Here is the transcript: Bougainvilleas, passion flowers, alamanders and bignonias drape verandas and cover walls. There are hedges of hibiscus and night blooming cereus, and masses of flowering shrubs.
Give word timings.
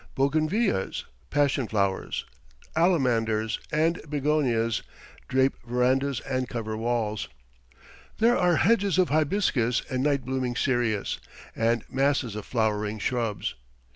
Bougainvilleas, 0.15 1.05
passion 1.29 1.67
flowers, 1.67 2.25
alamanders 2.75 3.59
and 3.71 4.01
bignonias 4.09 4.81
drape 5.27 5.55
verandas 5.63 6.21
and 6.21 6.49
cover 6.49 6.75
walls. 6.75 7.29
There 8.17 8.35
are 8.35 8.55
hedges 8.55 8.97
of 8.97 9.09
hibiscus 9.09 9.83
and 9.91 10.01
night 10.01 10.25
blooming 10.25 10.55
cereus, 10.55 11.19
and 11.55 11.85
masses 11.87 12.35
of 12.35 12.47
flowering 12.47 12.97
shrubs. 12.97 13.53